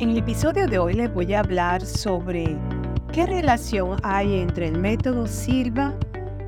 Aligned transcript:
En 0.00 0.10
el 0.10 0.18
episodio 0.18 0.66
de 0.66 0.76
hoy 0.76 0.94
les 0.94 1.14
voy 1.14 1.32
a 1.34 1.38
hablar 1.38 1.80
sobre 1.86 2.56
qué 3.12 3.26
relación 3.26 3.96
hay 4.02 4.40
entre 4.40 4.66
el 4.66 4.76
método 4.76 5.28
Silva 5.28 5.94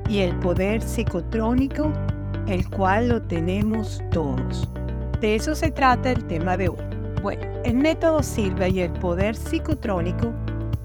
y 0.09 0.19
el 0.19 0.35
poder 0.39 0.81
psicotrónico, 0.81 1.93
el 2.47 2.69
cual 2.69 3.07
lo 3.07 3.21
tenemos 3.21 4.03
todos. 4.11 4.67
De 5.21 5.35
eso 5.35 5.55
se 5.55 5.71
trata 5.71 6.11
el 6.11 6.25
tema 6.25 6.57
de 6.57 6.67
hoy. 6.67 6.77
Bueno, 7.21 7.41
el 7.63 7.75
método 7.75 8.21
Silva 8.21 8.67
y 8.67 8.81
el 8.81 8.91
poder 8.91 9.33
psicotrónico 9.33 10.33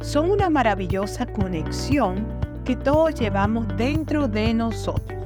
son 0.00 0.30
una 0.30 0.48
maravillosa 0.48 1.26
conexión 1.26 2.24
que 2.64 2.76
todos 2.76 3.12
llevamos 3.14 3.66
dentro 3.76 4.28
de 4.28 4.54
nosotros. 4.54 5.20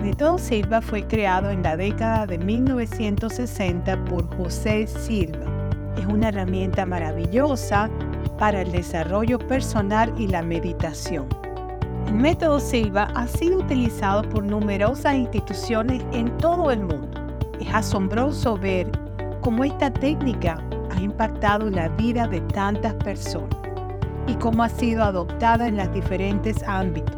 El 0.00 0.10
método 0.10 0.36
Silva 0.36 0.82
fue 0.82 1.06
creado 1.06 1.50
en 1.50 1.62
la 1.62 1.74
década 1.74 2.26
de 2.26 2.36
1960 2.36 4.04
por 4.04 4.26
José 4.36 4.86
Silva 4.86 5.56
es 5.96 6.06
una 6.06 6.28
herramienta 6.28 6.86
maravillosa 6.86 7.90
para 8.38 8.62
el 8.62 8.72
desarrollo 8.72 9.38
personal 9.38 10.12
y 10.18 10.28
la 10.28 10.42
meditación. 10.42 11.26
El 12.06 12.14
método 12.14 12.60
Silva 12.60 13.08
ha 13.14 13.26
sido 13.26 13.58
utilizado 13.58 14.22
por 14.28 14.44
numerosas 14.44 15.14
instituciones 15.14 16.04
en 16.12 16.36
todo 16.38 16.70
el 16.70 16.80
mundo. 16.80 17.08
Es 17.60 17.72
asombroso 17.74 18.56
ver 18.56 18.90
cómo 19.40 19.64
esta 19.64 19.92
técnica 19.92 20.58
ha 20.94 21.00
impactado 21.00 21.68
la 21.68 21.88
vida 21.88 22.26
de 22.28 22.40
tantas 22.42 22.94
personas 22.94 23.56
y 24.26 24.34
cómo 24.34 24.62
ha 24.62 24.68
sido 24.68 25.02
adoptada 25.02 25.66
en 25.66 25.76
los 25.76 25.92
diferentes 25.92 26.62
ámbitos, 26.64 27.16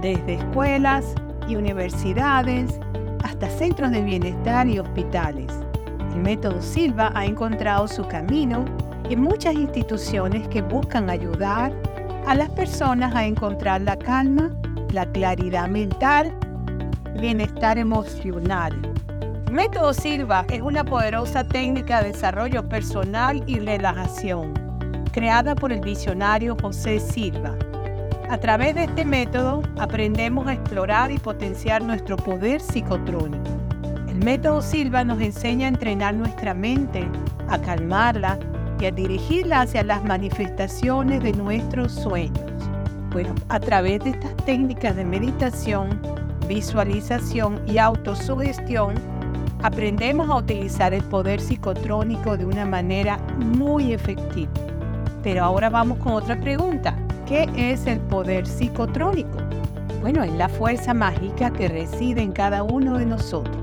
desde 0.00 0.34
escuelas 0.34 1.14
y 1.48 1.56
universidades 1.56 2.78
hasta 3.22 3.48
centros 3.48 3.90
de 3.90 4.02
bienestar 4.02 4.66
y 4.66 4.78
hospitales. 4.78 5.52
El 6.14 6.20
método 6.20 6.60
Silva 6.60 7.10
ha 7.14 7.24
encontrado 7.24 7.88
su 7.88 8.06
camino 8.06 8.66
en 9.08 9.22
muchas 9.22 9.54
instituciones 9.54 10.46
que 10.48 10.60
buscan 10.60 11.08
ayudar 11.08 11.72
a 12.26 12.34
las 12.34 12.50
personas 12.50 13.14
a 13.14 13.24
encontrar 13.24 13.80
la 13.80 13.96
calma, 13.96 14.50
la 14.92 15.06
claridad 15.06 15.68
mental, 15.68 16.32
bienestar 17.18 17.78
emocional. 17.78 18.72
Método 19.50 19.94
Silva 19.94 20.44
es 20.50 20.60
una 20.60 20.84
poderosa 20.84 21.44
técnica 21.44 22.02
de 22.02 22.12
desarrollo 22.12 22.68
personal 22.68 23.42
y 23.46 23.58
relajación, 23.58 24.52
creada 25.12 25.54
por 25.54 25.72
el 25.72 25.80
visionario 25.80 26.56
José 26.60 27.00
Silva. 27.00 27.56
A 28.28 28.38
través 28.38 28.74
de 28.74 28.84
este 28.84 29.04
método 29.04 29.62
aprendemos 29.78 30.46
a 30.46 30.54
explorar 30.54 31.10
y 31.10 31.18
potenciar 31.18 31.82
nuestro 31.82 32.16
poder 32.16 32.60
psicotrónico 32.60 33.61
el 34.12 34.22
método 34.22 34.60
Silva 34.60 35.04
nos 35.04 35.22
enseña 35.22 35.64
a 35.64 35.68
entrenar 35.70 36.14
nuestra 36.14 36.52
mente, 36.52 37.08
a 37.48 37.58
calmarla 37.58 38.38
y 38.78 38.84
a 38.84 38.90
dirigirla 38.90 39.62
hacia 39.62 39.82
las 39.84 40.04
manifestaciones 40.04 41.22
de 41.22 41.32
nuestros 41.32 41.92
sueños. 41.92 42.44
Bueno, 43.10 43.34
a 43.48 43.58
través 43.58 44.04
de 44.04 44.10
estas 44.10 44.36
técnicas 44.44 44.96
de 44.96 45.06
meditación, 45.06 45.98
visualización 46.46 47.62
y 47.66 47.78
autosugestión, 47.78 48.96
aprendemos 49.62 50.28
a 50.28 50.36
utilizar 50.36 50.92
el 50.92 51.02
poder 51.04 51.40
psicotrónico 51.40 52.36
de 52.36 52.44
una 52.44 52.66
manera 52.66 53.16
muy 53.38 53.94
efectiva. 53.94 54.52
Pero 55.22 55.42
ahora 55.42 55.70
vamos 55.70 55.96
con 55.98 56.12
otra 56.12 56.38
pregunta. 56.38 56.94
¿Qué 57.26 57.48
es 57.56 57.86
el 57.86 57.98
poder 57.98 58.46
psicotrónico? 58.46 59.38
Bueno, 60.02 60.22
es 60.22 60.32
la 60.32 60.50
fuerza 60.50 60.92
mágica 60.92 61.50
que 61.50 61.68
reside 61.68 62.20
en 62.20 62.32
cada 62.32 62.62
uno 62.62 62.98
de 62.98 63.06
nosotros 63.06 63.61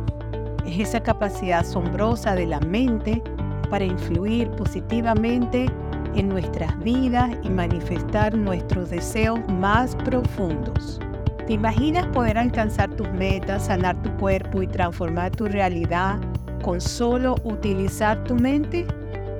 es 0.69 0.89
esa 0.89 1.01
capacidad 1.01 1.59
asombrosa 1.59 2.35
de 2.35 2.45
la 2.45 2.59
mente 2.59 3.21
para 3.69 3.85
influir 3.85 4.49
positivamente 4.51 5.67
en 6.15 6.29
nuestras 6.29 6.77
vidas 6.79 7.31
y 7.43 7.49
manifestar 7.49 8.35
nuestros 8.35 8.89
deseos 8.89 9.39
más 9.47 9.95
profundos. 9.95 10.99
¿Te 11.47 11.53
imaginas 11.53 12.05
poder 12.07 12.37
alcanzar 12.37 12.89
tus 12.91 13.09
metas, 13.11 13.65
sanar 13.65 13.99
tu 14.01 14.11
cuerpo 14.17 14.61
y 14.61 14.67
transformar 14.67 15.31
tu 15.31 15.45
realidad 15.45 16.19
con 16.63 16.79
solo 16.79 17.35
utilizar 17.43 18.23
tu 18.23 18.35
mente? 18.35 18.85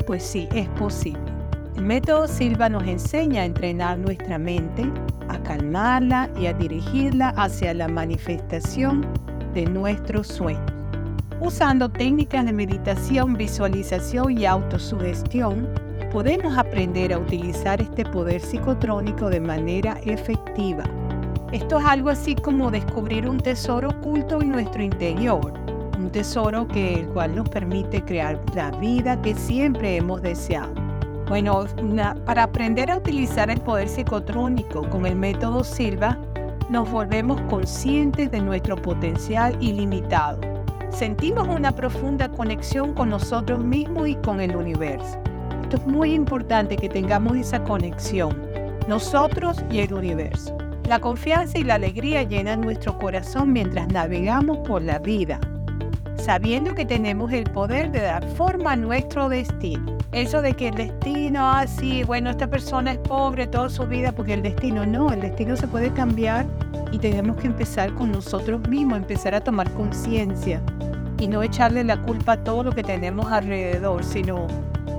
Pues 0.07 0.23
sí, 0.23 0.47
es 0.53 0.67
posible. 0.69 1.21
El 1.75 1.83
método 1.83 2.27
Silva 2.27 2.69
nos 2.69 2.83
enseña 2.83 3.43
a 3.43 3.45
entrenar 3.45 3.99
nuestra 3.99 4.37
mente, 4.39 4.91
a 5.27 5.37
calmarla 5.43 6.29
y 6.39 6.47
a 6.47 6.53
dirigirla 6.53 7.29
hacia 7.37 7.73
la 7.73 7.87
manifestación 7.87 9.07
de 9.53 9.65
nuestros 9.65 10.27
sueños. 10.27 10.78
Usando 11.41 11.87
técnicas 11.87 12.45
de 12.45 12.51
meditación, 12.51 13.35
visualización 13.35 14.37
y 14.37 14.45
autosugestión, 14.45 15.69
podemos 16.11 16.57
aprender 16.57 17.13
a 17.13 17.17
utilizar 17.17 17.81
este 17.81 18.03
poder 18.03 18.41
psicotrónico 18.41 19.29
de 19.29 19.39
manera 19.39 20.01
efectiva. 20.03 20.83
Esto 21.53 21.79
es 21.79 21.85
algo 21.85 22.09
así 22.09 22.35
como 22.35 22.69
descubrir 22.69 23.27
un 23.27 23.39
tesoro 23.39 23.89
oculto 23.89 24.41
en 24.41 24.51
nuestro 24.51 24.83
interior, 24.83 25.53
un 25.97 26.11
tesoro 26.11 26.67
que 26.67 26.95
el 26.95 27.07
cual 27.07 27.33
nos 27.33 27.47
permite 27.47 28.01
crear 28.01 28.37
la 28.53 28.71
vida 28.71 29.21
que 29.21 29.33
siempre 29.33 29.95
hemos 29.95 30.21
deseado. 30.21 30.73
Bueno, 31.29 31.67
para 32.25 32.43
aprender 32.43 32.91
a 32.91 32.97
utilizar 32.97 33.49
el 33.49 33.61
poder 33.61 33.87
psicotrónico 33.87 34.89
con 34.89 35.05
el 35.05 35.15
método 35.15 35.63
Silva, 35.63 36.17
nos 36.69 36.91
volvemos 36.91 37.39
conscientes 37.43 38.29
de 38.29 38.41
nuestro 38.41 38.75
potencial 38.75 39.55
ilimitado 39.61 40.58
sentimos 40.91 41.47
una 41.47 41.71
profunda 41.71 42.29
conexión 42.29 42.93
con 42.93 43.09
nosotros 43.09 43.63
mismos 43.63 44.07
y 44.07 44.15
con 44.15 44.41
el 44.41 44.55
universo. 44.55 45.19
Esto 45.63 45.77
es 45.77 45.87
muy 45.87 46.13
importante 46.13 46.75
que 46.75 46.89
tengamos 46.89 47.37
esa 47.37 47.63
conexión, 47.63 48.35
nosotros 48.87 49.63
y 49.71 49.79
el 49.79 49.93
universo. 49.93 50.57
La 50.87 50.99
confianza 50.99 51.59
y 51.59 51.63
la 51.63 51.75
alegría 51.75 52.23
llenan 52.23 52.61
nuestro 52.61 52.97
corazón 52.97 53.53
mientras 53.53 53.87
navegamos 53.89 54.67
por 54.67 54.81
la 54.81 54.97
vida, 54.97 55.39
sabiendo 56.17 56.73
que 56.73 56.85
tenemos 56.85 57.31
el 57.31 57.43
poder 57.43 57.91
de 57.91 58.01
dar 58.01 58.27
forma 58.29 58.71
a 58.71 58.75
nuestro 58.75 59.29
destino. 59.29 59.97
Eso 60.11 60.41
de 60.41 60.53
que 60.53 60.69
el 60.69 60.75
destino, 60.75 61.39
ah, 61.41 61.65
bueno, 62.07 62.31
esta 62.31 62.47
persona 62.47 62.93
es 62.93 62.97
pobre 62.97 63.45
toda 63.45 63.69
su 63.69 63.85
vida 63.85 64.11
porque 64.11 64.33
el 64.33 64.41
destino 64.41 64.87
no, 64.87 65.13
el 65.13 65.21
destino 65.21 65.55
se 65.55 65.67
puede 65.67 65.93
cambiar 65.93 66.47
y 66.91 66.97
tenemos 66.97 67.37
que 67.37 67.45
empezar 67.45 67.93
con 67.93 68.11
nosotros 68.11 68.67
mismos, 68.67 68.97
empezar 68.97 69.35
a 69.35 69.41
tomar 69.41 69.71
conciencia 69.73 70.59
y 71.19 71.27
no 71.27 71.43
echarle 71.43 71.83
la 71.83 72.01
culpa 72.01 72.33
a 72.33 72.43
todo 72.43 72.63
lo 72.63 72.71
que 72.71 72.83
tenemos 72.83 73.31
alrededor, 73.31 74.03
sino 74.03 74.47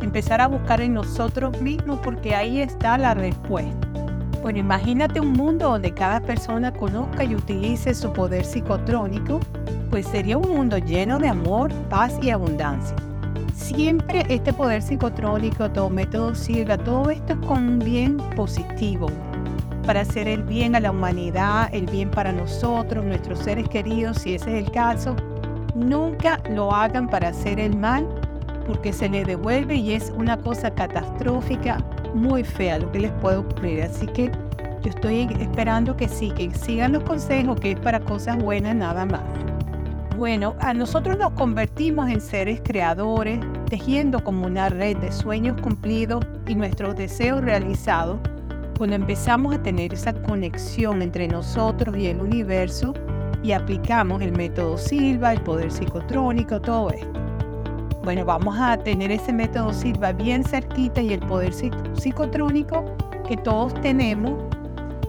empezar 0.02 0.40
a 0.40 0.48
buscar 0.48 0.80
en 0.80 0.94
nosotros 0.94 1.60
mismos 1.60 1.98
porque 2.04 2.34
ahí 2.34 2.60
está 2.60 2.98
la 2.98 3.14
respuesta. 3.14 3.88
Bueno, 4.42 4.58
imagínate 4.58 5.20
un 5.20 5.32
mundo 5.32 5.70
donde 5.70 5.92
cada 5.92 6.20
persona 6.20 6.72
conozca 6.72 7.24
y 7.24 7.34
utilice 7.34 7.94
su 7.94 8.12
poder 8.12 8.44
psicotrónico, 8.44 9.40
pues 9.90 10.06
sería 10.06 10.38
un 10.38 10.48
mundo 10.48 10.78
lleno 10.78 11.18
de 11.18 11.28
amor, 11.28 11.72
paz 11.90 12.18
y 12.22 12.30
abundancia. 12.30 12.96
Siempre 13.54 14.24
este 14.28 14.52
poder 14.52 14.80
psicotrónico, 14.80 15.70
todo 15.70 15.90
método 15.90 16.34
sirva, 16.34 16.78
todo 16.78 17.10
esto 17.10 17.34
es 17.34 17.38
con 17.40 17.58
un 17.68 17.78
bien 17.78 18.16
positivo, 18.34 19.08
para 19.84 20.00
hacer 20.00 20.28
el 20.28 20.42
bien 20.42 20.74
a 20.74 20.80
la 20.80 20.90
humanidad, 20.90 21.68
el 21.72 21.86
bien 21.86 22.10
para 22.10 22.32
nosotros, 22.32 23.04
nuestros 23.04 23.40
seres 23.40 23.68
queridos, 23.68 24.18
si 24.18 24.34
ese 24.34 24.58
es 24.58 24.66
el 24.66 24.72
caso, 24.72 25.14
Nunca 25.80 26.40
lo 26.50 26.72
hagan 26.74 27.08
para 27.08 27.28
hacer 27.28 27.58
el 27.58 27.74
mal 27.74 28.06
porque 28.66 28.92
se 28.92 29.08
le 29.08 29.24
devuelve 29.24 29.76
y 29.76 29.94
es 29.94 30.12
una 30.14 30.36
cosa 30.36 30.70
catastrófica, 30.70 31.78
muy 32.14 32.44
fea 32.44 32.78
lo 32.78 32.92
que 32.92 33.00
les 33.00 33.12
puede 33.12 33.38
ocurrir. 33.38 33.82
Así 33.82 34.06
que 34.06 34.30
yo 34.82 34.90
estoy 34.90 35.22
esperando 35.40 35.96
que 35.96 36.06
sí, 36.06 36.30
que 36.32 36.54
sigan 36.54 36.92
los 36.92 37.02
consejos, 37.04 37.58
que 37.58 37.72
es 37.72 37.80
para 37.80 37.98
cosas 37.98 38.36
buenas 38.38 38.76
nada 38.76 39.06
más. 39.06 39.22
Bueno, 40.18 40.54
a 40.60 40.74
nosotros 40.74 41.16
nos 41.16 41.30
convertimos 41.32 42.10
en 42.10 42.20
seres 42.20 42.60
creadores, 42.62 43.40
tejiendo 43.70 44.22
como 44.22 44.46
una 44.46 44.68
red 44.68 44.98
de 44.98 45.10
sueños 45.10 45.58
cumplidos 45.62 46.24
y 46.46 46.54
nuestros 46.54 46.94
deseos 46.94 47.40
realizados 47.40 48.18
cuando 48.76 48.96
empezamos 48.96 49.54
a 49.54 49.62
tener 49.62 49.94
esa 49.94 50.12
conexión 50.12 51.00
entre 51.00 51.26
nosotros 51.26 51.96
y 51.96 52.06
el 52.06 52.20
universo 52.20 52.92
y 53.42 53.52
aplicamos 53.52 54.22
el 54.22 54.32
método 54.32 54.76
Silva, 54.78 55.32
el 55.32 55.40
poder 55.40 55.70
psicotrónico, 55.70 56.60
todo 56.60 56.90
esto. 56.90 57.20
Bueno, 58.02 58.24
vamos 58.24 58.56
a 58.58 58.76
tener 58.78 59.10
ese 59.12 59.32
método 59.32 59.72
Silva 59.72 60.12
bien 60.12 60.42
cerquita 60.44 61.00
y 61.00 61.12
el 61.12 61.20
poder 61.20 61.52
psicotrónico 61.52 62.84
que 63.28 63.36
todos 63.36 63.74
tenemos 63.82 64.32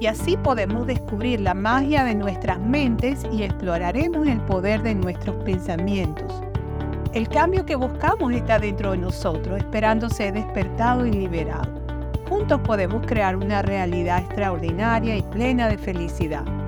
y 0.02 0.08
así 0.08 0.36
podemos 0.36 0.88
descubrir 0.88 1.42
la 1.42 1.54
magia 1.54 2.04
de 2.04 2.16
nuestras 2.16 2.60
mentes 2.60 3.24
y 3.32 3.44
exploraremos 3.44 4.28
el 4.28 4.42
poder 4.42 4.82
de 4.82 4.96
nuestros 4.96 5.36
pensamientos. 5.44 6.42
El 7.14 7.30
cambio 7.30 7.66
que 7.66 7.76
buscamos 7.76 8.34
está 8.34 8.58
dentro 8.58 8.92
de 8.92 8.98
nosotros, 8.98 9.60
esperando 9.60 10.10
ser 10.10 10.34
despertado 10.34 11.06
y 11.06 11.12
liberado. 11.12 11.70
Juntos 12.28 12.60
podemos 12.64 13.06
crear 13.06 13.36
una 13.36 13.62
realidad 13.62 14.20
extraordinaria 14.20 15.18
y 15.18 15.22
plena 15.22 15.68
de 15.68 15.78
felicidad. 15.78 16.61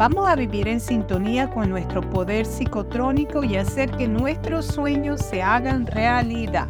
Vamos 0.00 0.26
a 0.26 0.34
vivir 0.34 0.66
en 0.66 0.80
sintonía 0.80 1.50
con 1.50 1.68
nuestro 1.68 2.00
poder 2.00 2.46
psicotrónico 2.46 3.44
y 3.44 3.56
hacer 3.56 3.90
que 3.90 4.08
nuestros 4.08 4.64
sueños 4.64 5.20
se 5.20 5.42
hagan 5.42 5.86
realidad. 5.86 6.68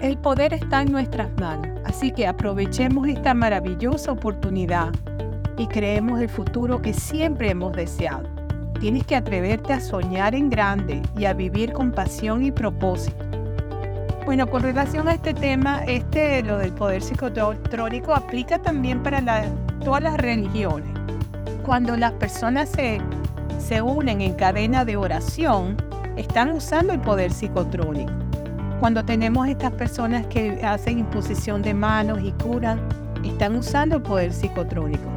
El 0.00 0.16
poder 0.16 0.54
está 0.54 0.82
en 0.82 0.92
nuestras 0.92 1.28
manos, 1.40 1.80
así 1.84 2.12
que 2.12 2.24
aprovechemos 2.24 3.08
esta 3.08 3.34
maravillosa 3.34 4.12
oportunidad 4.12 4.92
y 5.58 5.66
creemos 5.66 6.20
el 6.20 6.28
futuro 6.28 6.80
que 6.80 6.92
siempre 6.92 7.50
hemos 7.50 7.72
deseado. 7.72 8.28
Tienes 8.78 9.04
que 9.06 9.16
atreverte 9.16 9.72
a 9.72 9.80
soñar 9.80 10.36
en 10.36 10.48
grande 10.48 11.02
y 11.18 11.24
a 11.24 11.34
vivir 11.34 11.72
con 11.72 11.90
pasión 11.90 12.44
y 12.44 12.52
propósito. 12.52 13.24
Bueno, 14.24 14.46
con 14.48 14.62
relación 14.62 15.08
a 15.08 15.14
este 15.14 15.34
tema, 15.34 15.82
este, 15.88 16.44
lo 16.44 16.58
del 16.58 16.70
poder 16.70 17.02
psicotrónico 17.02 18.14
aplica 18.14 18.60
también 18.60 19.02
para 19.02 19.50
todas 19.80 20.00
las 20.00 20.16
religiones. 20.16 21.01
Cuando 21.64 21.96
las 21.96 22.12
personas 22.12 22.70
se, 22.70 23.00
se 23.60 23.80
unen 23.82 24.20
en 24.20 24.34
cadena 24.34 24.84
de 24.84 24.96
oración, 24.96 25.76
están 26.16 26.50
usando 26.50 26.92
el 26.92 27.00
poder 27.00 27.32
psicotrónico. 27.32 28.12
Cuando 28.80 29.04
tenemos 29.04 29.46
estas 29.46 29.70
personas 29.70 30.26
que 30.26 30.60
hacen 30.64 30.98
imposición 30.98 31.62
de 31.62 31.72
manos 31.72 32.18
y 32.20 32.32
curan, 32.32 32.80
están 33.24 33.54
usando 33.54 33.96
el 33.96 34.02
poder 34.02 34.32
psicotrónico. 34.32 35.08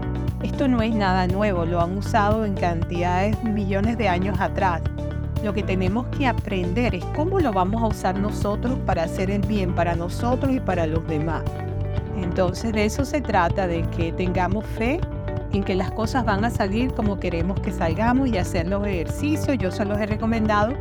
Esto 0.43 0.67
no 0.67 0.83
es 0.83 0.93
nada 0.93 1.25
nuevo, 1.25 1.65
lo 1.65 1.81
han 1.81 1.97
usado 1.97 2.45
en 2.45 2.53
cantidades 2.53 3.43
millones 3.43 3.97
de 3.97 4.07
años 4.07 4.39
atrás. 4.39 4.83
Lo 5.43 5.51
que 5.51 5.63
tenemos 5.63 6.05
que 6.15 6.27
aprender 6.27 6.93
es 6.93 7.03
cómo 7.15 7.39
lo 7.39 7.51
vamos 7.51 7.81
a 7.81 7.87
usar 7.87 8.19
nosotros 8.19 8.77
para 8.85 9.03
hacer 9.03 9.31
el 9.31 9.41
bien 9.41 9.73
para 9.73 9.95
nosotros 9.95 10.53
y 10.53 10.59
para 10.59 10.85
los 10.85 11.07
demás. 11.07 11.41
Entonces 12.21 12.71
de 12.71 12.85
eso 12.85 13.03
se 13.03 13.19
trata, 13.19 13.65
de 13.65 13.81
que 13.89 14.11
tengamos 14.13 14.63
fe 14.63 15.01
en 15.57 15.63
que 15.63 15.75
las 15.75 15.91
cosas 15.91 16.25
van 16.25 16.43
a 16.45 16.49
salir 16.49 16.93
como 16.93 17.19
queremos 17.19 17.59
que 17.59 17.71
salgamos 17.71 18.29
y 18.29 18.37
hacer 18.37 18.67
los 18.67 18.85
ejercicios. 18.85 19.57
Yo 19.57 19.71
se 19.71 19.85
los 19.85 19.99
he 19.99 20.05
recomendado 20.05 20.73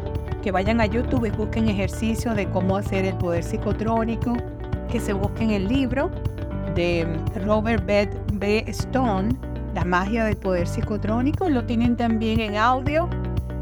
que 0.42 0.50
vayan 0.50 0.80
a 0.80 0.86
YouTube 0.86 1.26
y 1.26 1.30
busquen 1.30 1.68
ejercicios 1.68 2.36
de 2.36 2.48
cómo 2.50 2.76
hacer 2.76 3.04
el 3.04 3.14
poder 3.16 3.42
psicotrónico, 3.42 4.36
que 4.90 5.00
se 5.00 5.12
busquen 5.12 5.50
el 5.50 5.68
libro 5.68 6.10
de 6.74 7.06
Robert 7.44 7.84
B. 7.86 8.64
Stone, 8.68 9.36
La 9.74 9.84
magia 9.84 10.24
del 10.24 10.36
poder 10.36 10.66
psicotrónico. 10.66 11.48
Lo 11.48 11.64
tienen 11.64 11.96
también 11.96 12.40
en 12.40 12.56
audio 12.56 13.08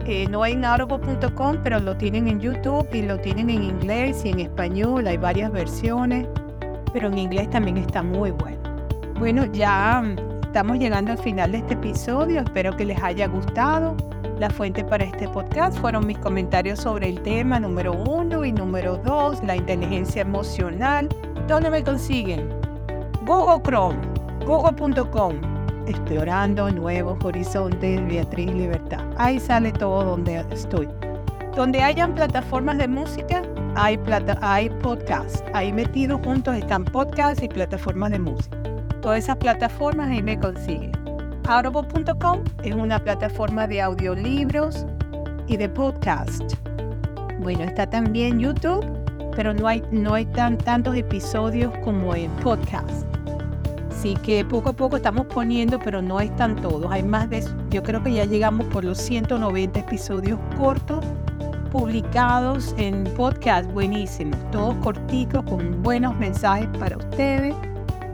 eh, 0.04 0.26
no 0.28 0.44
en 0.44 0.64
audible.com, 0.64 1.58
pero 1.62 1.78
lo 1.78 1.96
tienen 1.96 2.26
en 2.26 2.40
YouTube 2.40 2.88
y 2.92 3.02
lo 3.02 3.18
tienen 3.18 3.48
en 3.50 3.62
inglés 3.62 4.22
y 4.24 4.30
en 4.30 4.40
español. 4.40 5.06
Hay 5.06 5.16
varias 5.16 5.52
versiones, 5.52 6.26
pero 6.92 7.06
en 7.06 7.18
inglés 7.18 7.48
también 7.50 7.76
está 7.76 8.02
muy 8.02 8.32
bueno. 8.32 8.58
Bueno, 9.20 9.44
ya 9.52 10.02
estamos 10.52 10.78
llegando 10.78 11.12
al 11.12 11.18
final 11.18 11.50
de 11.50 11.58
este 11.58 11.72
episodio. 11.72 12.42
Espero 12.42 12.76
que 12.76 12.84
les 12.84 13.02
haya 13.02 13.26
gustado. 13.26 13.96
La 14.38 14.50
fuente 14.50 14.84
para 14.84 15.02
este 15.02 15.26
podcast 15.28 15.78
fueron 15.78 16.06
mis 16.06 16.18
comentarios 16.18 16.80
sobre 16.80 17.08
el 17.08 17.22
tema 17.22 17.58
número 17.58 17.94
uno 17.94 18.44
y 18.44 18.52
número 18.52 18.98
dos, 18.98 19.42
la 19.44 19.56
inteligencia 19.56 20.20
emocional. 20.20 21.08
¿Dónde 21.48 21.70
me 21.70 21.82
consiguen? 21.82 22.50
Google 23.24 23.62
Chrome, 23.62 23.96
google.com 24.44 25.36
explorando 25.86 26.70
nuevos 26.70 27.24
horizontes, 27.24 28.06
Beatriz 28.06 28.52
Libertad. 28.52 29.00
Ahí 29.16 29.40
sale 29.40 29.72
todo 29.72 30.04
donde 30.04 30.44
estoy. 30.50 30.86
Donde 31.56 31.80
hayan 31.80 32.14
plataformas 32.14 32.76
de 32.76 32.88
música, 32.88 33.40
hay, 33.74 33.96
plata, 33.96 34.38
hay 34.42 34.68
podcasts. 34.68 35.42
Ahí 35.54 35.72
metidos 35.72 36.20
juntos 36.22 36.56
están 36.56 36.84
podcasts 36.84 37.42
y 37.42 37.48
plataformas 37.48 38.10
de 38.10 38.18
música. 38.18 38.71
Todas 39.02 39.18
esas 39.18 39.36
plataformas 39.36 40.10
ahí 40.10 40.22
me 40.22 40.38
consiguen. 40.38 40.92
Audible.com 41.48 42.44
es 42.62 42.72
una 42.72 43.00
plataforma 43.00 43.66
de 43.66 43.82
audiolibros 43.82 44.86
y 45.48 45.56
de 45.56 45.68
podcast. 45.68 46.54
Bueno, 47.40 47.64
está 47.64 47.84
también 47.90 48.38
YouTube, 48.38 48.86
pero 49.34 49.52
no 49.52 49.66
hay, 49.66 49.82
no 49.90 50.14
hay 50.14 50.24
tan, 50.26 50.56
tantos 50.56 50.94
episodios 50.94 51.76
como 51.78 52.14
en 52.14 52.30
podcast. 52.36 53.04
Así 53.90 54.14
que 54.22 54.44
poco 54.44 54.70
a 54.70 54.72
poco 54.72 54.96
estamos 54.96 55.26
poniendo, 55.26 55.80
pero 55.80 56.00
no 56.00 56.20
están 56.20 56.54
todos. 56.54 56.86
Hay 56.92 57.02
más 57.02 57.28
de, 57.28 57.44
yo 57.70 57.82
creo 57.82 58.04
que 58.04 58.12
ya 58.12 58.24
llegamos 58.24 58.68
por 58.68 58.84
los 58.84 58.98
190 58.98 59.80
episodios 59.80 60.38
cortos 60.56 61.04
publicados 61.72 62.72
en 62.78 63.02
podcast 63.16 63.68
buenísimos, 63.72 64.38
todos 64.52 64.74
corticos 64.76 65.42
con 65.44 65.82
buenos 65.82 66.16
mensajes 66.18 66.68
para 66.78 66.98
ustedes, 66.98 67.54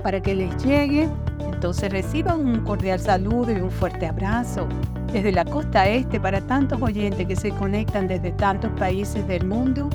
para 0.09 0.23
que 0.23 0.35
les 0.35 0.65
llegue. 0.65 1.07
Entonces 1.53 1.93
reciban 1.93 2.41
un 2.41 2.61
cordial 2.61 2.99
saludo 2.99 3.53
y 3.53 3.61
un 3.61 3.71
fuerte 3.71 4.07
abrazo 4.07 4.67
desde 5.13 5.33
la 5.33 5.45
costa 5.45 5.87
este 5.87 6.19
para 6.19 6.41
tantos 6.41 6.81
oyentes 6.81 7.27
que 7.27 7.37
se 7.37 7.51
conectan 7.51 8.09
desde 8.09 8.33
tantos 8.33 8.71
países 8.79 9.29
del 9.29 9.45
mundo 9.45 9.91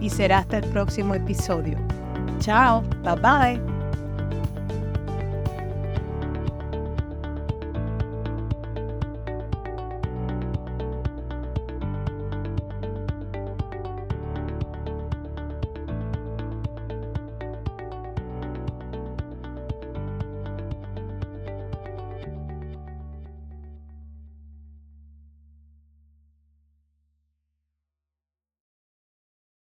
y 0.00 0.08
será 0.08 0.38
hasta 0.38 0.56
el 0.56 0.64
próximo 0.70 1.14
episodio. 1.14 1.76
Chao, 2.38 2.82
bye 3.04 3.16
bye. 3.16 3.71